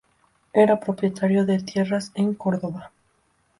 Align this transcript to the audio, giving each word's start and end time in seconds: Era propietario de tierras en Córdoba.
Era 0.53 0.79
propietario 0.79 1.45
de 1.45 1.59
tierras 1.59 2.11
en 2.15 2.33
Córdoba. 2.33 2.91